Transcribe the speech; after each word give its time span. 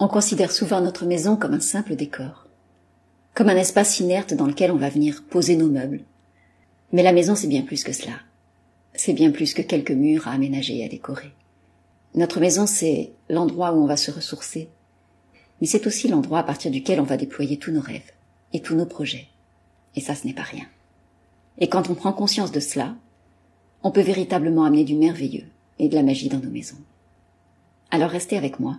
On 0.00 0.08
considère 0.08 0.50
souvent 0.50 0.80
notre 0.80 1.06
maison 1.06 1.36
comme 1.36 1.54
un 1.54 1.60
simple 1.60 1.94
décor, 1.94 2.48
comme 3.32 3.48
un 3.48 3.56
espace 3.56 4.00
inerte 4.00 4.34
dans 4.34 4.46
lequel 4.46 4.72
on 4.72 4.76
va 4.76 4.88
venir 4.88 5.22
poser 5.22 5.56
nos 5.56 5.68
meubles. 5.68 6.02
Mais 6.92 7.04
la 7.04 7.12
maison, 7.12 7.36
c'est 7.36 7.46
bien 7.46 7.62
plus 7.62 7.84
que 7.84 7.92
cela. 7.92 8.14
C'est 8.94 9.12
bien 9.12 9.30
plus 9.30 9.54
que 9.54 9.62
quelques 9.62 9.92
murs 9.92 10.26
à 10.26 10.32
aménager 10.32 10.78
et 10.78 10.84
à 10.84 10.88
décorer. 10.88 11.30
Notre 12.16 12.40
maison, 12.40 12.66
c'est 12.66 13.12
l'endroit 13.28 13.72
où 13.72 13.82
on 13.82 13.86
va 13.86 13.96
se 13.96 14.10
ressourcer, 14.10 14.68
mais 15.60 15.66
c'est 15.68 15.86
aussi 15.86 16.08
l'endroit 16.08 16.40
à 16.40 16.44
partir 16.44 16.72
duquel 16.72 17.00
on 17.00 17.04
va 17.04 17.16
déployer 17.16 17.56
tous 17.56 17.70
nos 17.70 17.80
rêves 17.80 18.12
et 18.52 18.60
tous 18.60 18.74
nos 18.74 18.86
projets. 18.86 19.28
Et 19.94 20.00
ça, 20.00 20.16
ce 20.16 20.26
n'est 20.26 20.34
pas 20.34 20.42
rien. 20.42 20.66
Et 21.58 21.68
quand 21.68 21.88
on 21.88 21.94
prend 21.94 22.12
conscience 22.12 22.50
de 22.50 22.60
cela, 22.60 22.96
on 23.84 23.92
peut 23.92 24.00
véritablement 24.00 24.64
amener 24.64 24.84
du 24.84 24.96
merveilleux 24.96 25.46
et 25.78 25.88
de 25.88 25.94
la 25.94 26.02
magie 26.02 26.28
dans 26.28 26.40
nos 26.40 26.50
maisons. 26.50 26.78
Alors 27.90 28.10
restez 28.10 28.36
avec 28.36 28.58
moi 28.58 28.78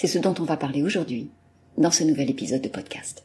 c'est 0.00 0.06
ce 0.06 0.18
dont 0.18 0.34
on 0.40 0.44
va 0.44 0.56
parler 0.56 0.82
aujourd'hui 0.82 1.28
dans 1.76 1.90
ce 1.90 2.04
nouvel 2.04 2.30
épisode 2.30 2.62
de 2.62 2.70
podcast. 2.70 3.22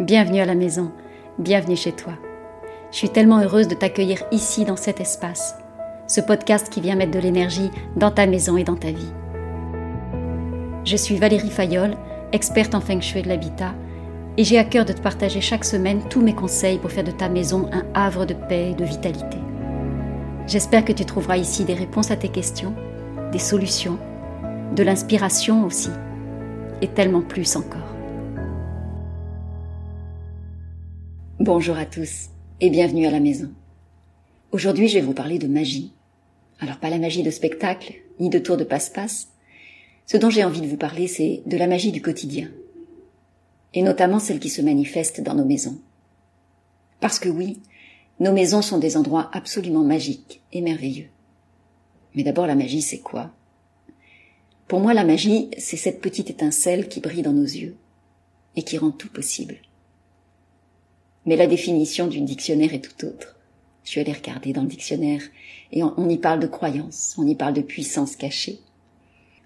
Bienvenue 0.00 0.40
à 0.40 0.46
la 0.46 0.54
maison, 0.54 0.90
bienvenue 1.38 1.76
chez 1.76 1.92
toi. 1.92 2.14
Je 2.90 2.96
suis 2.96 3.10
tellement 3.10 3.42
heureuse 3.42 3.68
de 3.68 3.74
t'accueillir 3.74 4.22
ici 4.32 4.64
dans 4.64 4.76
cet 4.76 5.02
espace, 5.02 5.54
ce 6.06 6.22
podcast 6.22 6.70
qui 6.70 6.80
vient 6.80 6.96
mettre 6.96 7.12
de 7.12 7.18
l'énergie 7.18 7.70
dans 7.96 8.10
ta 8.10 8.26
maison 8.26 8.56
et 8.56 8.64
dans 8.64 8.76
ta 8.76 8.90
vie. 8.90 9.12
Je 10.86 10.96
suis 10.96 11.18
Valérie 11.18 11.50
Fayolle, 11.50 11.98
experte 12.32 12.74
en 12.74 12.80
feng 12.80 13.02
shui 13.02 13.20
de 13.20 13.28
l'habitat 13.28 13.74
et 14.38 14.44
j'ai 14.44 14.56
à 14.56 14.64
cœur 14.64 14.84
de 14.84 14.92
te 14.92 15.00
partager 15.00 15.40
chaque 15.40 15.64
semaine 15.64 16.00
tous 16.08 16.20
mes 16.20 16.32
conseils 16.32 16.78
pour 16.78 16.92
faire 16.92 17.02
de 17.02 17.10
ta 17.10 17.28
maison 17.28 17.68
un 17.72 17.84
havre 17.92 18.24
de 18.24 18.34
paix 18.34 18.70
et 18.70 18.74
de 18.74 18.84
vitalité. 18.84 19.36
J'espère 20.46 20.84
que 20.84 20.92
tu 20.92 21.04
trouveras 21.04 21.36
ici 21.36 21.64
des 21.64 21.74
réponses 21.74 22.12
à 22.12 22.16
tes 22.16 22.28
questions, 22.28 22.72
des 23.32 23.40
solutions, 23.40 23.98
de 24.76 24.82
l'inspiration 24.84 25.66
aussi, 25.66 25.90
et 26.80 26.86
tellement 26.86 27.20
plus 27.20 27.56
encore. 27.56 27.96
Bonjour 31.40 31.76
à 31.76 31.84
tous 31.84 32.28
et 32.60 32.70
bienvenue 32.70 33.06
à 33.06 33.10
la 33.10 33.20
maison. 33.20 33.50
Aujourd'hui, 34.52 34.86
je 34.86 34.94
vais 34.94 35.04
vous 35.04 35.14
parler 35.14 35.40
de 35.40 35.48
magie. 35.48 35.94
Alors 36.60 36.76
pas 36.76 36.90
la 36.90 36.98
magie 36.98 37.24
de 37.24 37.30
spectacle, 37.32 37.94
ni 38.20 38.30
de 38.30 38.38
tour 38.38 38.56
de 38.56 38.64
passe-passe. 38.64 39.30
Ce 40.06 40.16
dont 40.16 40.30
j'ai 40.30 40.44
envie 40.44 40.60
de 40.60 40.68
vous 40.68 40.76
parler, 40.76 41.08
c'est 41.08 41.42
de 41.44 41.56
la 41.56 41.66
magie 41.66 41.90
du 41.90 42.00
quotidien, 42.00 42.48
et 43.74 43.82
notamment 43.82 44.18
celles 44.18 44.40
qui 44.40 44.50
se 44.50 44.62
manifestent 44.62 45.20
dans 45.20 45.34
nos 45.34 45.44
maisons. 45.44 45.78
Parce 47.00 47.18
que 47.18 47.28
oui, 47.28 47.60
nos 48.20 48.32
maisons 48.32 48.62
sont 48.62 48.78
des 48.78 48.96
endroits 48.96 49.30
absolument 49.32 49.84
magiques 49.84 50.42
et 50.52 50.60
merveilleux. 50.60 51.08
Mais 52.14 52.24
d'abord 52.24 52.46
la 52.46 52.56
magie, 52.56 52.82
c'est 52.82 52.98
quoi? 52.98 53.30
Pour 54.66 54.80
moi, 54.80 54.92
la 54.92 55.04
magie, 55.04 55.50
c'est 55.56 55.76
cette 55.76 56.00
petite 56.00 56.30
étincelle 56.30 56.88
qui 56.88 57.00
brille 57.00 57.22
dans 57.22 57.32
nos 57.32 57.42
yeux 57.42 57.76
et 58.56 58.62
qui 58.62 58.76
rend 58.76 58.90
tout 58.90 59.08
possible. 59.08 59.56
Mais 61.26 61.36
la 61.36 61.46
définition 61.46 62.06
du 62.06 62.20
dictionnaire 62.20 62.74
est 62.74 62.80
tout 62.80 63.06
autre. 63.06 63.36
Je 63.84 63.90
suis 63.90 64.00
allée 64.00 64.12
regarder 64.12 64.52
dans 64.52 64.62
le 64.62 64.68
dictionnaire 64.68 65.22
et 65.72 65.82
on, 65.82 66.08
y 66.08 66.18
parle 66.18 66.40
de 66.40 66.46
croyance, 66.46 67.14
on 67.18 67.26
y 67.26 67.34
parle 67.34 67.54
de 67.54 67.62
puissance 67.62 68.16
cachée, 68.16 68.60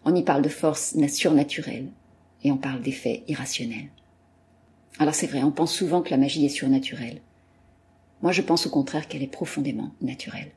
on 0.05 0.15
y 0.17 0.23
parle 0.23 0.43
de 0.43 0.49
force 0.49 0.97
surnaturelle 1.09 1.89
et 2.43 2.51
on 2.51 2.57
parle 2.57 2.83
d'effets 2.83 3.23
irrationnels. 3.29 3.91
Alors 4.99 5.15
c'est 5.15 5.27
vrai, 5.27 5.43
on 5.43 5.51
pense 5.51 5.75
souvent 5.75 6.03
que 6.03 6.11
la 6.11 6.17
magie 6.17 6.45
est 6.45 6.51
surnaturelle. 6.51 7.21
Moi 8.23 8.33
je 8.33 8.43
pense 8.43 8.67
au 8.67 8.71
contraire 8.71 9.09
qu'elle 9.09 9.23
est 9.23 9.27
profondément 9.27 9.93
naturelle. 10.01 10.53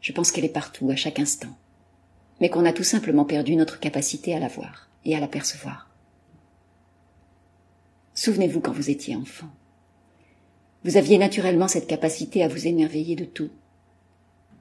Je 0.00 0.12
pense 0.12 0.32
qu'elle 0.32 0.44
est 0.44 0.48
partout, 0.48 0.90
à 0.90 0.96
chaque 0.96 1.18
instant, 1.18 1.56
mais 2.40 2.48
qu'on 2.48 2.64
a 2.64 2.72
tout 2.72 2.84
simplement 2.84 3.24
perdu 3.24 3.56
notre 3.56 3.80
capacité 3.80 4.34
à 4.34 4.38
la 4.38 4.48
voir 4.48 4.88
et 5.04 5.14
à 5.14 5.20
la 5.20 5.28
percevoir. 5.28 5.90
Souvenez-vous 8.14 8.60
quand 8.60 8.72
vous 8.72 8.90
étiez 8.90 9.16
enfant. 9.16 9.48
Vous 10.84 10.96
aviez 10.96 11.18
naturellement 11.18 11.68
cette 11.68 11.86
capacité 11.86 12.42
à 12.42 12.48
vous 12.48 12.66
émerveiller 12.66 13.16
de 13.16 13.24
tout. 13.24 13.50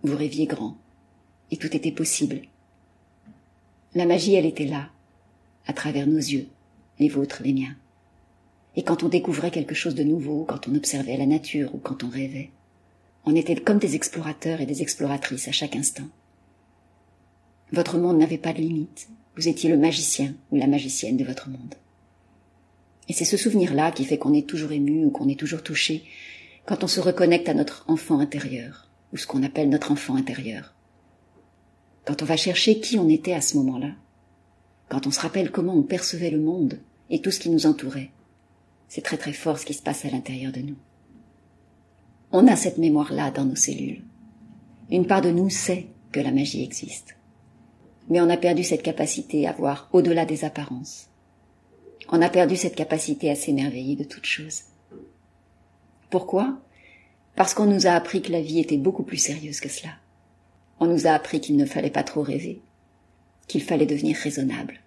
Vous 0.03 0.15
rêviez 0.15 0.45
grand, 0.45 0.77
et 1.51 1.57
tout 1.57 1.75
était 1.75 1.91
possible. 1.91 2.41
La 3.95 4.05
magie, 4.05 4.35
elle 4.35 4.45
était 4.45 4.65
là, 4.65 4.89
à 5.65 5.73
travers 5.73 6.07
nos 6.07 6.17
yeux, 6.17 6.47
les 6.99 7.09
vôtres, 7.09 7.41
les 7.43 7.53
miens. 7.53 7.75
Et 8.75 8.83
quand 8.83 9.03
on 9.03 9.09
découvrait 9.09 9.51
quelque 9.51 9.75
chose 9.75 9.95
de 9.95 10.03
nouveau, 10.03 10.45
quand 10.45 10.67
on 10.67 10.75
observait 10.75 11.17
la 11.17 11.25
nature 11.25 11.73
ou 11.73 11.79
quand 11.79 12.03
on 12.03 12.09
rêvait, 12.09 12.51
on 13.25 13.35
était 13.35 13.55
comme 13.55 13.79
des 13.79 13.95
explorateurs 13.95 14.61
et 14.61 14.65
des 14.65 14.81
exploratrices 14.81 15.47
à 15.47 15.51
chaque 15.51 15.75
instant. 15.75 16.07
Votre 17.71 17.97
monde 17.97 18.17
n'avait 18.17 18.37
pas 18.37 18.53
de 18.53 18.59
limite, 18.59 19.09
vous 19.35 19.47
étiez 19.47 19.69
le 19.69 19.77
magicien 19.77 20.33
ou 20.51 20.57
la 20.57 20.67
magicienne 20.67 21.17
de 21.17 21.25
votre 21.25 21.49
monde. 21.49 21.75
Et 23.07 23.13
c'est 23.13 23.25
ce 23.25 23.37
souvenir-là 23.37 23.91
qui 23.91 24.05
fait 24.05 24.17
qu'on 24.17 24.33
est 24.33 24.47
toujours 24.47 24.71
ému 24.71 25.05
ou 25.05 25.09
qu'on 25.09 25.29
est 25.29 25.39
toujours 25.39 25.63
touché 25.63 26.03
quand 26.65 26.83
on 26.83 26.87
se 26.87 26.99
reconnecte 26.99 27.49
à 27.49 27.55
notre 27.55 27.83
enfant 27.87 28.19
intérieur, 28.19 28.87
ou 29.11 29.17
ce 29.17 29.25
qu'on 29.25 29.43
appelle 29.43 29.69
notre 29.69 29.91
enfant 29.91 30.15
intérieur. 30.15 30.75
Quand 32.05 32.21
on 32.21 32.25
va 32.25 32.37
chercher 32.37 32.79
qui 32.79 32.99
on 32.99 33.09
était 33.09 33.33
à 33.33 33.41
ce 33.41 33.57
moment-là, 33.57 33.91
quand 34.89 35.07
on 35.07 35.11
se 35.11 35.19
rappelle 35.19 35.51
comment 35.51 35.75
on 35.75 35.83
percevait 35.83 36.29
le 36.29 36.39
monde 36.39 36.79
et 37.09 37.21
tout 37.21 37.31
ce 37.31 37.39
qui 37.39 37.49
nous 37.49 37.65
entourait, 37.65 38.11
c'est 38.89 39.03
très 39.03 39.17
très 39.17 39.33
fort 39.33 39.59
ce 39.59 39.65
qui 39.65 39.73
se 39.73 39.81
passe 39.81 40.03
à 40.03 40.09
l'intérieur 40.09 40.51
de 40.51 40.61
nous. 40.61 40.75
On 42.31 42.47
a 42.47 42.55
cette 42.55 42.77
mémoire-là 42.77 43.31
dans 43.31 43.45
nos 43.45 43.55
cellules. 43.55 44.03
Une 44.91 45.07
part 45.07 45.21
de 45.21 45.31
nous 45.31 45.49
sait 45.49 45.87
que 46.11 46.19
la 46.19 46.31
magie 46.31 46.63
existe. 46.63 47.15
Mais 48.09 48.19
on 48.19 48.29
a 48.29 48.37
perdu 48.37 48.63
cette 48.63 48.83
capacité 48.83 49.47
à 49.47 49.53
voir 49.53 49.89
au-delà 49.93 50.25
des 50.25 50.43
apparences. 50.43 51.07
On 52.09 52.21
a 52.21 52.29
perdu 52.29 52.55
cette 52.55 52.75
capacité 52.75 53.29
à 53.29 53.35
s'émerveiller 53.35 53.95
de 53.95 54.03
toutes 54.03 54.25
choses. 54.25 54.63
Pourquoi? 56.09 56.59
Parce 57.35 57.53
qu'on 57.53 57.67
nous 57.67 57.85
a 57.85 57.91
appris 57.91 58.23
que 58.23 58.31
la 58.31 58.41
vie 58.41 58.59
était 58.59 58.77
beaucoup 58.77 59.03
plus 59.03 59.17
sérieuse 59.17 59.59
que 59.59 59.69
cela. 59.69 59.91
On 60.79 60.87
nous 60.87 61.05
a 61.05 61.11
appris 61.11 61.39
qu'il 61.39 61.55
ne 61.55 61.65
fallait 61.65 61.91
pas 61.91 62.03
trop 62.03 62.23
rêver, 62.23 62.61
qu'il 63.47 63.61
fallait 63.61 63.85
devenir 63.85 64.17
raisonnable. 64.17 64.79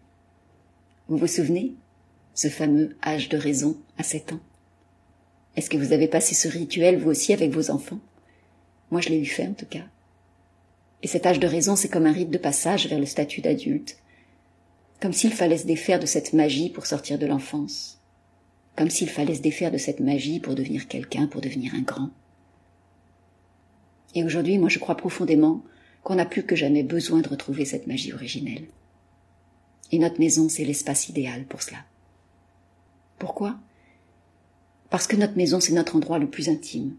Vous 1.08 1.16
vous 1.16 1.26
souvenez? 1.28 1.74
Ce 2.34 2.48
fameux 2.48 2.96
âge 3.04 3.28
de 3.28 3.36
raison 3.36 3.76
à 3.98 4.02
sept 4.02 4.32
ans 4.32 4.40
Est-ce 5.56 5.70
que 5.70 5.76
vous 5.76 5.92
avez 5.92 6.08
passé 6.08 6.34
ce 6.34 6.48
rituel 6.48 6.98
vous 6.98 7.10
aussi 7.10 7.32
avec 7.32 7.50
vos 7.50 7.70
enfants? 7.70 8.00
Moi 8.90 9.00
je 9.00 9.10
l'ai 9.10 9.20
eu 9.20 9.26
fait 9.26 9.46
en 9.46 9.54
tout 9.54 9.66
cas. 9.66 9.84
Et 11.02 11.08
cet 11.08 11.26
âge 11.26 11.40
de 11.40 11.46
raison, 11.46 11.74
c'est 11.76 11.88
comme 11.88 12.06
un 12.06 12.12
rite 12.12 12.30
de 12.30 12.38
passage 12.38 12.86
vers 12.86 13.00
le 13.00 13.06
statut 13.06 13.40
d'adulte, 13.40 13.98
comme 15.00 15.12
s'il 15.12 15.32
fallait 15.32 15.58
se 15.58 15.66
défaire 15.66 15.98
de 15.98 16.06
cette 16.06 16.32
magie 16.32 16.70
pour 16.70 16.86
sortir 16.86 17.18
de 17.18 17.26
l'enfance, 17.26 17.98
comme 18.76 18.90
s'il 18.90 19.08
fallait 19.10 19.34
se 19.34 19.42
défaire 19.42 19.72
de 19.72 19.78
cette 19.78 20.00
magie 20.00 20.38
pour 20.38 20.54
devenir 20.54 20.86
quelqu'un, 20.86 21.26
pour 21.26 21.40
devenir 21.40 21.74
un 21.74 21.82
grand. 21.82 22.10
Et 24.14 24.24
aujourd'hui, 24.24 24.58
moi 24.58 24.68
je 24.68 24.78
crois 24.78 24.96
profondément 24.96 25.62
qu'on 26.04 26.14
n'a 26.14 26.26
plus 26.26 26.44
que 26.44 26.56
jamais 26.56 26.82
besoin 26.82 27.20
de 27.20 27.28
retrouver 27.28 27.64
cette 27.64 27.86
magie 27.86 28.12
originelle. 28.12 28.66
Et 29.90 29.98
notre 29.98 30.20
maison, 30.20 30.48
c'est 30.48 30.64
l'espace 30.64 31.08
idéal 31.08 31.44
pour 31.44 31.62
cela. 31.62 31.78
Pourquoi? 33.22 33.54
Parce 34.90 35.06
que 35.06 35.14
notre 35.14 35.36
maison, 35.36 35.60
c'est 35.60 35.74
notre 35.74 35.94
endroit 35.94 36.18
le 36.18 36.28
plus 36.28 36.48
intime. 36.48 36.96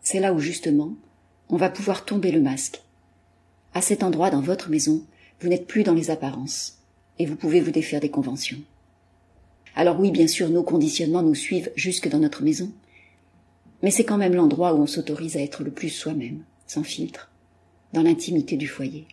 C'est 0.00 0.18
là 0.18 0.32
où, 0.32 0.38
justement, 0.38 0.94
on 1.50 1.58
va 1.58 1.68
pouvoir 1.68 2.06
tomber 2.06 2.32
le 2.32 2.40
masque. 2.40 2.80
À 3.74 3.82
cet 3.82 4.02
endroit, 4.02 4.30
dans 4.30 4.40
votre 4.40 4.70
maison, 4.70 5.04
vous 5.40 5.48
n'êtes 5.48 5.66
plus 5.66 5.82
dans 5.82 5.92
les 5.92 6.10
apparences, 6.10 6.78
et 7.18 7.26
vous 7.26 7.36
pouvez 7.36 7.60
vous 7.60 7.70
défaire 7.70 8.00
des 8.00 8.08
conventions. 8.08 8.62
Alors 9.74 10.00
oui, 10.00 10.10
bien 10.10 10.26
sûr, 10.26 10.48
nos 10.48 10.62
conditionnements 10.62 11.22
nous 11.22 11.34
suivent 11.34 11.70
jusque 11.76 12.08
dans 12.08 12.20
notre 12.20 12.42
maison, 12.42 12.72
mais 13.82 13.90
c'est 13.90 14.04
quand 14.06 14.16
même 14.16 14.34
l'endroit 14.34 14.72
où 14.72 14.78
on 14.78 14.86
s'autorise 14.86 15.36
à 15.36 15.42
être 15.42 15.64
le 15.64 15.70
plus 15.70 15.90
soi-même, 15.90 16.44
sans 16.66 16.82
filtre, 16.82 17.30
dans 17.92 18.02
l'intimité 18.02 18.56
du 18.56 18.68
foyer. 18.68 19.06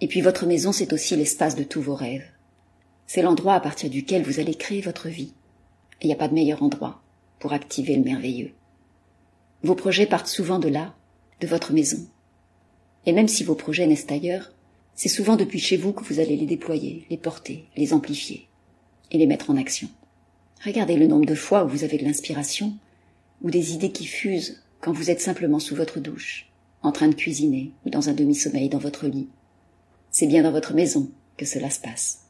Et 0.00 0.08
puis 0.08 0.22
votre 0.22 0.46
maison, 0.46 0.72
c'est 0.72 0.94
aussi 0.94 1.16
l'espace 1.16 1.54
de 1.54 1.64
tous 1.64 1.82
vos 1.82 1.96
rêves, 1.96 2.24
c'est 3.08 3.22
l'endroit 3.22 3.54
à 3.54 3.60
partir 3.60 3.88
duquel 3.88 4.22
vous 4.22 4.38
allez 4.38 4.54
créer 4.54 4.82
votre 4.82 5.08
vie. 5.08 5.32
Il 6.02 6.08
n'y 6.08 6.12
a 6.12 6.16
pas 6.16 6.28
de 6.28 6.34
meilleur 6.34 6.62
endroit 6.62 7.02
pour 7.40 7.54
activer 7.54 7.96
le 7.96 8.04
merveilleux. 8.04 8.52
Vos 9.62 9.74
projets 9.74 10.06
partent 10.06 10.28
souvent 10.28 10.58
de 10.58 10.68
là, 10.68 10.94
de 11.40 11.46
votre 11.46 11.72
maison. 11.72 12.06
Et 13.06 13.12
même 13.12 13.26
si 13.26 13.44
vos 13.44 13.54
projets 13.54 13.86
naissent 13.86 14.10
ailleurs, 14.10 14.52
c'est 14.94 15.08
souvent 15.08 15.36
depuis 15.36 15.58
chez 15.58 15.78
vous 15.78 15.94
que 15.94 16.04
vous 16.04 16.20
allez 16.20 16.36
les 16.36 16.44
déployer, 16.44 17.06
les 17.08 17.16
porter, 17.16 17.64
les 17.76 17.94
amplifier 17.94 18.46
et 19.10 19.16
les 19.16 19.26
mettre 19.26 19.48
en 19.48 19.56
action. 19.56 19.88
Regardez 20.62 20.96
le 20.96 21.06
nombre 21.06 21.24
de 21.24 21.34
fois 21.34 21.64
où 21.64 21.68
vous 21.68 21.84
avez 21.84 21.96
de 21.96 22.04
l'inspiration 22.04 22.74
ou 23.40 23.50
des 23.50 23.72
idées 23.72 23.92
qui 23.92 24.04
fusent 24.04 24.62
quand 24.82 24.92
vous 24.92 25.10
êtes 25.10 25.22
simplement 25.22 25.60
sous 25.60 25.74
votre 25.74 25.98
douche, 25.98 26.50
en 26.82 26.92
train 26.92 27.08
de 27.08 27.14
cuisiner 27.14 27.72
ou 27.86 27.90
dans 27.90 28.10
un 28.10 28.14
demi-sommeil 28.14 28.68
dans 28.68 28.76
votre 28.76 29.06
lit. 29.06 29.28
C'est 30.10 30.26
bien 30.26 30.42
dans 30.42 30.52
votre 30.52 30.74
maison 30.74 31.10
que 31.38 31.46
cela 31.46 31.70
se 31.70 31.80
passe. 31.80 32.27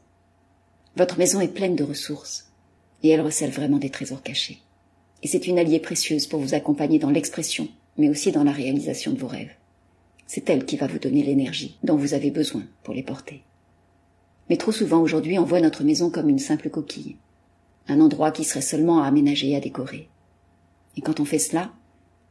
Votre 0.97 1.19
maison 1.19 1.41
est 1.41 1.55
pleine 1.55 1.77
de 1.77 1.85
ressources. 1.85 2.45
et 3.03 3.11
elle 3.11 3.21
recèle 3.21 3.51
vraiment 3.51 3.79
des 3.79 3.91
trésors 3.91 4.23
cachés. 4.23 4.61
Et 5.23 5.29
c'est 5.29 5.47
une 5.47 5.59
alliée 5.59 5.81
précieuse 5.81 6.27
pour 6.27 6.41
vous 6.41 6.55
accompagner 6.55 6.99
dans 6.99 7.11
l'expression, 7.11 7.69
mais 7.97 8.09
aussi 8.09 8.33
dans 8.33 8.45
la 8.45 8.53
réalisation 8.53 9.13
de 9.13 9.19
vos 9.19 9.29
rêves. 9.29 9.55
C'est 10.27 10.49
elle 10.51 10.65
qui 10.65 10.77
va 10.77 10.87
vous 10.87 10.99
donner 10.99 11.23
l'énergie 11.23 11.79
dont 11.83 11.97
vous 11.97 12.15
avez 12.15 12.31
besoin 12.31 12.65
pour 12.83 12.95
les 12.95 13.03
porter. 13.03 13.43
Mais 14.51 14.57
trop 14.57 14.73
souvent 14.73 15.01
aujourd'hui 15.01 15.39
on 15.39 15.45
voit 15.45 15.61
notre 15.61 15.85
maison 15.85 16.11
comme 16.11 16.29
une 16.29 16.39
simple 16.39 16.71
coquille, 16.71 17.17
un 17.87 18.01
endroit 18.01 18.31
qui 18.31 18.45
serait 18.45 18.61
seulement 18.61 19.03
à 19.03 19.07
aménager 19.07 19.51
et 19.51 19.57
à 19.57 19.61
décorer. 19.61 20.09
Et 20.97 21.01
quand 21.01 21.21
on 21.21 21.25
fait 21.25 21.39
cela, 21.39 21.73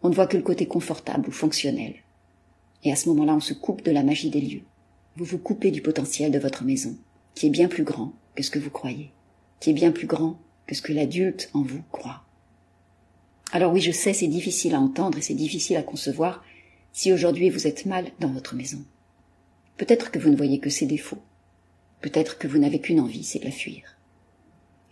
on 0.03 0.09
ne 0.09 0.15
voit 0.15 0.27
que 0.27 0.37
le 0.37 0.43
côté 0.43 0.67
confortable 0.67 1.29
ou 1.29 1.31
fonctionnel. 1.31 1.95
Et 2.83 2.91
à 2.91 2.95
ce 2.95 3.09
moment-là, 3.09 3.35
on 3.35 3.39
se 3.39 3.53
coupe 3.53 3.83
de 3.83 3.91
la 3.91 4.03
magie 4.03 4.29
des 4.29 4.41
lieux. 4.41 4.61
Vous 5.15 5.25
vous 5.25 5.39
coupez 5.39 5.71
du 5.71 5.81
potentiel 5.81 6.31
de 6.31 6.39
votre 6.39 6.63
maison, 6.63 6.95
qui 7.37 7.45
est 7.45 7.51
bien 7.51 7.67
plus 7.67 7.83
grand 7.83 8.13
que 8.33 8.41
ce 8.41 8.49
que 8.49 8.57
vous 8.57 8.71
croyez, 8.71 9.11
qui 9.59 9.69
est 9.69 9.73
bien 9.73 9.91
plus 9.91 10.07
grand 10.07 10.39
que 10.65 10.73
ce 10.73 10.81
que 10.81 10.91
l'adulte 10.91 11.51
en 11.53 11.61
vous 11.61 11.83
croit. 11.91 12.23
Alors 13.51 13.71
oui, 13.71 13.79
je 13.79 13.91
sais, 13.91 14.11
c'est 14.11 14.27
difficile 14.27 14.73
à 14.73 14.79
entendre 14.79 15.19
et 15.19 15.21
c'est 15.21 15.35
difficile 15.35 15.77
à 15.77 15.83
concevoir 15.83 16.43
si 16.93 17.13
aujourd'hui 17.13 17.51
vous 17.51 17.67
êtes 17.67 17.85
mal 17.85 18.07
dans 18.19 18.31
votre 18.31 18.55
maison. 18.55 18.83
Peut-être 19.77 20.09
que 20.09 20.17
vous 20.17 20.31
ne 20.31 20.35
voyez 20.35 20.59
que 20.59 20.71
ses 20.71 20.87
défauts. 20.87 21.21
Peut-être 22.01 22.39
que 22.39 22.47
vous 22.47 22.57
n'avez 22.57 22.81
qu'une 22.81 22.99
envie, 22.99 23.23
c'est 23.23 23.37
de 23.37 23.45
la 23.45 23.51
fuir. 23.51 23.83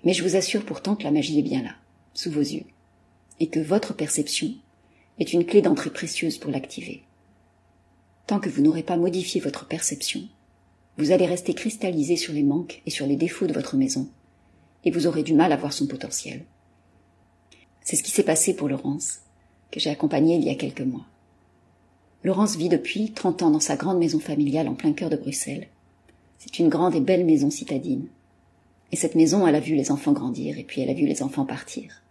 Mais 0.03 0.13
je 0.13 0.21
vous 0.21 0.35
assure 0.35 0.65
pourtant 0.65 0.95
que 0.95 1.03
la 1.03 1.11
magie 1.11 1.39
est 1.39 1.41
bien 1.41 1.63
là, 1.63 1.75
sous 2.13 2.29
vos 2.29 2.41
yeux, 2.41 2.65
et 3.39 3.47
que 3.47 3.59
votre 3.59 3.95
perception 3.95 4.53
est 5.17 5.33
une 5.33 5.47
clé 5.47 5.63
d'entrée 5.63 5.89
précieuse 5.89 6.37
pour 6.37 6.51
l'activer. 6.51 7.01
Tant 8.27 8.39
que 8.39 8.49
vous 8.49 8.61
n'aurez 8.61 8.83
pas 8.83 8.97
modifié 8.97 9.41
votre 9.41 9.67
perception, 9.67 10.29
vous 10.97 11.11
allez 11.11 11.25
rester 11.25 11.53
cristallisé 11.53 12.15
sur 12.15 12.33
les 12.33 12.43
manques 12.43 12.81
et 12.85 12.89
sur 12.89 13.05
les 13.05 13.15
défauts 13.15 13.47
de 13.47 13.53
votre 13.53 13.75
maison, 13.75 14.07
et 14.83 14.91
vous 14.91 15.07
aurez 15.07 15.23
du 15.23 15.33
mal 15.33 15.51
à 15.51 15.57
voir 15.57 15.73
son 15.73 15.87
potentiel. 15.87 16.45
C'est 17.81 17.95
ce 17.95 18.03
qui 18.03 18.11
s'est 18.11 18.23
passé 18.23 18.55
pour 18.55 18.69
Laurence, 18.69 19.19
que 19.71 19.79
j'ai 19.79 19.89
accompagnée 19.89 20.35
il 20.35 20.43
y 20.43 20.49
a 20.49 20.55
quelques 20.55 20.81
mois. 20.81 21.05
Laurence 22.23 22.55
vit 22.55 22.69
depuis 22.69 23.11
30 23.11 23.43
ans 23.43 23.51
dans 23.51 23.59
sa 23.59 23.75
grande 23.75 23.99
maison 23.99 24.19
familiale 24.19 24.67
en 24.67 24.73
plein 24.73 24.93
cœur 24.93 25.09
de 25.09 25.17
Bruxelles. 25.17 25.67
C'est 26.39 26.59
une 26.59 26.69
grande 26.69 26.95
et 26.95 27.01
belle 27.01 27.25
maison 27.25 27.51
citadine. 27.51 28.07
Et 28.91 28.95
cette 28.95 29.15
maison, 29.15 29.45
elle 29.45 29.55
a 29.55 29.59
vu 29.59 29.75
les 29.75 29.91
enfants 29.91 30.13
grandir 30.13 30.57
et 30.57 30.63
puis 30.63 30.81
elle 30.81 30.89
a 30.89 30.93
vu 30.93 31.05
les 31.05 31.21
enfants 31.21 31.45
partir. 31.45 32.01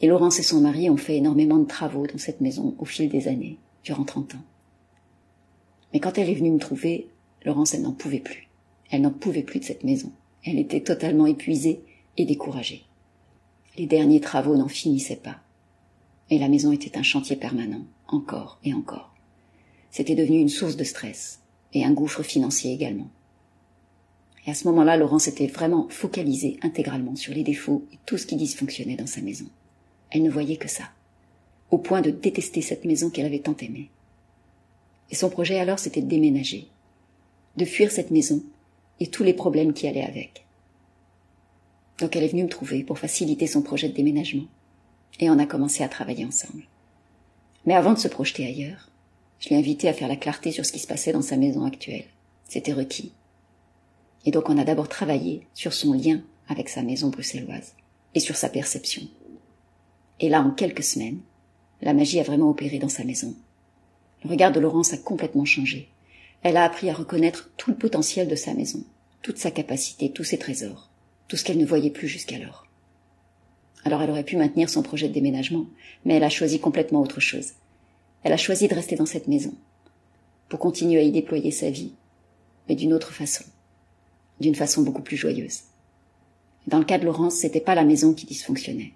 Et 0.00 0.06
Laurence 0.06 0.38
et 0.38 0.42
son 0.42 0.60
mari 0.60 0.88
ont 0.88 0.96
fait 0.96 1.16
énormément 1.16 1.58
de 1.58 1.66
travaux 1.66 2.06
dans 2.06 2.18
cette 2.18 2.40
maison 2.40 2.74
au 2.78 2.84
fil 2.86 3.10
des 3.10 3.28
années, 3.28 3.58
durant 3.84 4.04
30 4.04 4.36
ans. 4.36 4.44
Mais 5.92 6.00
quand 6.00 6.16
elle 6.16 6.30
est 6.30 6.34
venue 6.34 6.52
me 6.52 6.58
trouver, 6.58 7.08
Laurence, 7.44 7.74
elle 7.74 7.82
n'en 7.82 7.92
pouvait 7.92 8.20
plus. 8.20 8.48
Elle 8.90 9.02
n'en 9.02 9.10
pouvait 9.10 9.42
plus 9.42 9.60
de 9.60 9.64
cette 9.64 9.84
maison. 9.84 10.12
Elle 10.44 10.58
était 10.58 10.80
totalement 10.80 11.26
épuisée 11.26 11.80
et 12.16 12.24
découragée. 12.24 12.84
Les 13.76 13.86
derniers 13.86 14.20
travaux 14.20 14.56
n'en 14.56 14.68
finissaient 14.68 15.16
pas. 15.16 15.38
Et 16.28 16.38
la 16.38 16.48
maison 16.48 16.72
était 16.72 16.98
un 16.98 17.02
chantier 17.02 17.36
permanent, 17.36 17.84
encore 18.08 18.58
et 18.64 18.74
encore. 18.74 19.14
C'était 19.90 20.14
devenu 20.14 20.38
une 20.38 20.48
source 20.48 20.76
de 20.76 20.84
stress, 20.84 21.40
et 21.72 21.84
un 21.84 21.92
gouffre 21.92 22.22
financier 22.22 22.72
également. 22.72 23.10
Et 24.46 24.50
à 24.50 24.54
ce 24.54 24.66
moment-là, 24.68 24.96
Laurence 24.96 25.28
était 25.28 25.46
vraiment 25.46 25.88
focalisée 25.90 26.58
intégralement 26.62 27.16
sur 27.16 27.34
les 27.34 27.42
défauts 27.42 27.84
et 27.92 27.98
tout 28.06 28.16
ce 28.16 28.26
qui 28.26 28.36
dysfonctionnait 28.36 28.96
dans 28.96 29.06
sa 29.06 29.20
maison. 29.20 29.46
Elle 30.10 30.22
ne 30.22 30.30
voyait 30.30 30.56
que 30.56 30.68
ça, 30.68 30.84
au 31.70 31.78
point 31.78 32.00
de 32.00 32.10
détester 32.10 32.62
cette 32.62 32.84
maison 32.84 33.10
qu'elle 33.10 33.26
avait 33.26 33.40
tant 33.40 33.56
aimée. 33.60 33.90
Et 35.10 35.14
son 35.14 35.28
projet 35.28 35.58
alors, 35.58 35.78
c'était 35.78 36.02
de 36.02 36.08
déménager, 36.08 36.68
de 37.60 37.66
fuir 37.66 37.92
cette 37.92 38.10
maison 38.10 38.42
et 39.00 39.08
tous 39.08 39.22
les 39.22 39.34
problèmes 39.34 39.74
qui 39.74 39.86
allaient 39.86 40.02
avec. 40.02 40.46
Donc 41.98 42.16
elle 42.16 42.24
est 42.24 42.28
venue 42.28 42.44
me 42.44 42.48
trouver 42.48 42.82
pour 42.82 42.98
faciliter 42.98 43.46
son 43.46 43.60
projet 43.60 43.88
de 43.88 43.94
déménagement. 43.94 44.46
Et 45.20 45.28
on 45.28 45.38
a 45.38 45.44
commencé 45.44 45.84
à 45.84 45.88
travailler 45.88 46.24
ensemble. 46.24 46.64
Mais 47.66 47.74
avant 47.74 47.92
de 47.92 47.98
se 47.98 48.08
projeter 48.08 48.46
ailleurs, 48.46 48.88
je 49.38 49.50
l'ai 49.50 49.56
invité 49.56 49.88
à 49.88 49.92
faire 49.92 50.08
la 50.08 50.16
clarté 50.16 50.50
sur 50.52 50.64
ce 50.64 50.72
qui 50.72 50.78
se 50.78 50.86
passait 50.86 51.12
dans 51.12 51.22
sa 51.22 51.36
maison 51.36 51.66
actuelle. 51.66 52.06
C'était 52.48 52.72
requis. 52.72 53.12
Et 54.24 54.30
donc 54.30 54.48
on 54.48 54.56
a 54.56 54.64
d'abord 54.64 54.88
travaillé 54.88 55.46
sur 55.52 55.74
son 55.74 55.92
lien 55.92 56.22
avec 56.48 56.70
sa 56.70 56.82
maison 56.82 57.10
bruxelloise 57.10 57.74
et 58.14 58.20
sur 58.20 58.36
sa 58.36 58.48
perception. 58.48 59.02
Et 60.18 60.30
là, 60.30 60.42
en 60.42 60.50
quelques 60.50 60.82
semaines, 60.82 61.20
la 61.82 61.92
magie 61.92 62.20
a 62.20 62.24
vraiment 62.24 62.50
opéré 62.50 62.78
dans 62.78 62.88
sa 62.88 63.04
maison. 63.04 63.34
Le 64.24 64.30
regard 64.30 64.52
de 64.52 64.60
Laurence 64.60 64.92
a 64.94 64.98
complètement 64.98 65.44
changé. 65.44 65.88
Elle 66.42 66.56
a 66.56 66.64
appris 66.64 66.90
à 66.90 66.94
reconnaître 66.94 67.50
tout 67.56 67.70
le 67.70 67.76
potentiel 67.76 68.28
de 68.28 68.36
sa 68.36 68.54
maison, 68.54 68.84
toute 69.22 69.38
sa 69.38 69.50
capacité, 69.50 70.10
tous 70.10 70.24
ses 70.24 70.38
trésors 70.38 70.90
tout 71.30 71.36
ce 71.36 71.44
qu'elle 71.44 71.58
ne 71.58 71.64
voyait 71.64 71.90
plus 71.90 72.08
jusqu'alors. 72.08 72.66
Alors 73.84 74.02
elle 74.02 74.10
aurait 74.10 74.24
pu 74.24 74.36
maintenir 74.36 74.68
son 74.68 74.82
projet 74.82 75.06
de 75.06 75.14
déménagement, 75.14 75.64
mais 76.04 76.14
elle 76.14 76.24
a 76.24 76.28
choisi 76.28 76.58
complètement 76.58 77.00
autre 77.00 77.20
chose. 77.20 77.52
Elle 78.24 78.32
a 78.32 78.36
choisi 78.36 78.66
de 78.66 78.74
rester 78.74 78.96
dans 78.96 79.06
cette 79.06 79.28
maison, 79.28 79.54
pour 80.48 80.58
continuer 80.58 80.98
à 80.98 81.04
y 81.04 81.12
déployer 81.12 81.52
sa 81.52 81.70
vie, 81.70 81.92
mais 82.68 82.74
d'une 82.74 82.92
autre 82.92 83.12
façon, 83.12 83.44
d'une 84.40 84.56
façon 84.56 84.82
beaucoup 84.82 85.02
plus 85.02 85.16
joyeuse. 85.16 85.60
Dans 86.66 86.80
le 86.80 86.84
cas 86.84 86.98
de 86.98 87.04
Laurence, 87.04 87.36
c'était 87.36 87.60
pas 87.60 87.76
la 87.76 87.84
maison 87.84 88.12
qui 88.12 88.26
dysfonctionnait. 88.26 88.92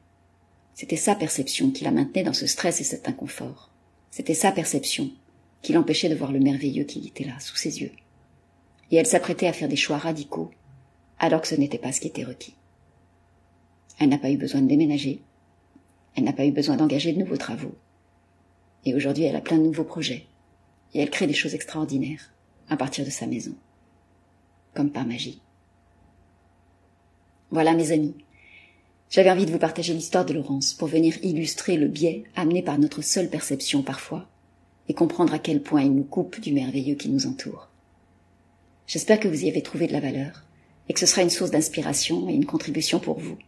C'était 0.74 0.96
sa 0.96 1.14
perception 1.14 1.70
qui 1.70 1.84
la 1.84 1.92
maintenait 1.92 2.24
dans 2.24 2.32
ce 2.32 2.48
stress 2.48 2.80
et 2.80 2.84
cet 2.84 3.08
inconfort. 3.08 3.70
C'était 4.10 4.34
sa 4.34 4.50
perception 4.50 5.08
qui 5.64 5.72
l'empêchait 5.72 6.10
de 6.10 6.14
voir 6.14 6.30
le 6.30 6.38
merveilleux 6.38 6.84
qui 6.84 7.04
était 7.08 7.24
là, 7.24 7.40
sous 7.40 7.56
ses 7.56 7.80
yeux. 7.80 7.90
Et 8.90 8.96
elle 8.96 9.06
s'apprêtait 9.06 9.48
à 9.48 9.52
faire 9.54 9.68
des 9.68 9.76
choix 9.76 9.96
radicaux 9.96 10.50
alors 11.18 11.40
que 11.40 11.48
ce 11.48 11.54
n'était 11.54 11.78
pas 11.78 11.90
ce 11.90 12.00
qui 12.00 12.08
était 12.08 12.22
requis. 12.22 12.54
Elle 13.98 14.10
n'a 14.10 14.18
pas 14.18 14.30
eu 14.30 14.36
besoin 14.36 14.60
de 14.60 14.68
déménager, 14.68 15.22
elle 16.14 16.24
n'a 16.24 16.34
pas 16.34 16.44
eu 16.44 16.52
besoin 16.52 16.76
d'engager 16.76 17.12
de 17.12 17.18
nouveaux 17.18 17.38
travaux. 17.38 17.74
Et 18.84 18.94
aujourd'hui, 18.94 19.24
elle 19.24 19.36
a 19.36 19.40
plein 19.40 19.56
de 19.56 19.62
nouveaux 19.62 19.84
projets. 19.84 20.26
Et 20.92 21.00
elle 21.00 21.10
crée 21.10 21.26
des 21.26 21.32
choses 21.32 21.54
extraordinaires 21.54 22.32
à 22.68 22.76
partir 22.76 23.04
de 23.04 23.10
sa 23.10 23.26
maison. 23.26 23.54
Comme 24.74 24.90
par 24.90 25.06
magie. 25.06 25.40
Voilà, 27.50 27.72
mes 27.72 27.90
amis. 27.90 28.14
J'avais 29.08 29.30
envie 29.30 29.46
de 29.46 29.52
vous 29.52 29.58
partager 29.58 29.94
l'histoire 29.94 30.26
de 30.26 30.34
Laurence 30.34 30.74
pour 30.74 30.88
venir 30.88 31.16
illustrer 31.22 31.76
le 31.76 31.88
biais 31.88 32.24
amené 32.36 32.62
par 32.62 32.78
notre 32.78 33.00
seule 33.00 33.30
perception 33.30 33.82
parfois 33.82 34.28
et 34.88 34.94
comprendre 34.94 35.34
à 35.34 35.38
quel 35.38 35.62
point 35.62 35.82
il 35.82 35.94
nous 35.94 36.04
coupe 36.04 36.40
du 36.40 36.52
merveilleux 36.52 36.94
qui 36.94 37.08
nous 37.08 37.26
entoure. 37.26 37.68
J'espère 38.86 39.20
que 39.20 39.28
vous 39.28 39.44
y 39.44 39.48
avez 39.48 39.62
trouvé 39.62 39.86
de 39.86 39.92
la 39.92 40.00
valeur 40.00 40.44
et 40.88 40.92
que 40.92 41.00
ce 41.00 41.06
sera 41.06 41.22
une 41.22 41.30
source 41.30 41.50
d'inspiration 41.50 42.28
et 42.28 42.34
une 42.34 42.46
contribution 42.46 43.00
pour 43.00 43.18
vous. 43.18 43.38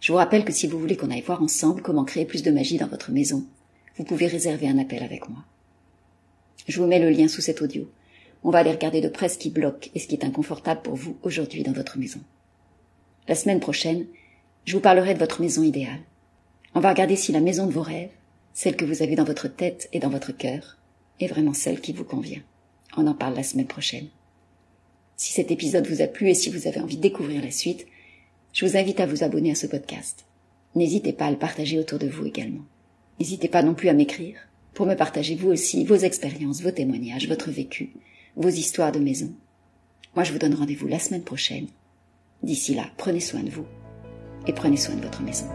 Je 0.00 0.12
vous 0.12 0.18
rappelle 0.18 0.44
que 0.44 0.52
si 0.52 0.66
vous 0.66 0.78
voulez 0.78 0.96
qu'on 0.96 1.10
aille 1.10 1.22
voir 1.22 1.42
ensemble 1.42 1.82
comment 1.82 2.04
créer 2.04 2.24
plus 2.24 2.42
de 2.42 2.50
magie 2.50 2.76
dans 2.76 2.86
votre 2.86 3.10
maison, 3.10 3.44
vous 3.96 4.04
pouvez 4.04 4.26
réserver 4.26 4.68
un 4.68 4.78
appel 4.78 5.02
avec 5.02 5.28
moi. 5.28 5.44
Je 6.68 6.80
vous 6.80 6.86
mets 6.86 6.98
le 6.98 7.10
lien 7.10 7.28
sous 7.28 7.40
cet 7.40 7.62
audio. 7.62 7.90
On 8.42 8.50
va 8.50 8.58
aller 8.58 8.70
regarder 8.70 9.00
de 9.00 9.08
près 9.08 9.28
ce 9.28 9.38
qui 9.38 9.50
bloque 9.50 9.90
et 9.94 9.98
ce 9.98 10.06
qui 10.06 10.14
est 10.14 10.24
inconfortable 10.24 10.82
pour 10.82 10.94
vous 10.94 11.16
aujourd'hui 11.22 11.62
dans 11.62 11.72
votre 11.72 11.98
maison. 11.98 12.20
La 13.26 13.34
semaine 13.34 13.60
prochaine, 13.60 14.06
je 14.64 14.74
vous 14.74 14.80
parlerai 14.80 15.14
de 15.14 15.18
votre 15.18 15.40
maison 15.40 15.62
idéale. 15.62 16.00
On 16.74 16.80
va 16.80 16.90
regarder 16.90 17.16
si 17.16 17.32
la 17.32 17.40
maison 17.40 17.66
de 17.66 17.72
vos 17.72 17.82
rêves, 17.82 18.10
celle 18.54 18.76
que 18.76 18.84
vous 18.84 19.02
avez 19.02 19.16
dans 19.16 19.24
votre 19.24 19.48
tête 19.48 19.88
et 19.92 19.98
dans 19.98 20.08
votre 20.08 20.32
cœur, 20.32 20.78
est 21.20 21.26
vraiment 21.26 21.52
celle 21.52 21.80
qui 21.80 21.92
vous 21.92 22.04
convient. 22.04 22.42
On 22.96 23.06
en 23.06 23.14
parle 23.14 23.34
la 23.34 23.42
semaine 23.42 23.66
prochaine. 23.66 24.08
Si 25.16 25.32
cet 25.32 25.50
épisode 25.50 25.86
vous 25.86 26.00
a 26.00 26.06
plu 26.06 26.28
et 26.28 26.34
si 26.34 26.50
vous 26.50 26.66
avez 26.66 26.80
envie 26.80 26.96
de 26.96 27.02
découvrir 27.02 27.42
la 27.42 27.50
suite, 27.50 27.86
je 28.52 28.64
vous 28.64 28.76
invite 28.76 29.00
à 29.00 29.06
vous 29.06 29.22
abonner 29.22 29.50
à 29.50 29.56
ce 29.56 29.66
podcast. 29.66 30.24
N'hésitez 30.74 31.12
pas 31.12 31.26
à 31.26 31.30
le 31.30 31.38
partager 31.38 31.78
autour 31.78 31.98
de 31.98 32.08
vous 32.08 32.26
également. 32.26 32.64
N'hésitez 33.18 33.48
pas 33.48 33.62
non 33.62 33.74
plus 33.74 33.88
à 33.88 33.94
m'écrire 33.94 34.36
pour 34.72 34.86
me 34.86 34.94
partager 34.94 35.36
vous 35.36 35.50
aussi 35.50 35.84
vos 35.84 35.96
expériences, 35.96 36.62
vos 36.62 36.72
témoignages, 36.72 37.28
votre 37.28 37.50
vécu, 37.50 37.92
vos 38.36 38.48
histoires 38.48 38.92
de 38.92 38.98
maison. 38.98 39.32
Moi, 40.14 40.24
je 40.24 40.32
vous 40.32 40.38
donne 40.38 40.54
rendez-vous 40.54 40.88
la 40.88 40.98
semaine 40.98 41.24
prochaine. 41.24 41.66
D'ici 42.42 42.74
là, 42.74 42.86
prenez 42.96 43.20
soin 43.20 43.42
de 43.42 43.50
vous 43.50 43.66
et 44.46 44.52
prenez 44.52 44.76
soin 44.76 44.94
de 44.94 45.02
votre 45.02 45.22
maison. 45.22 45.46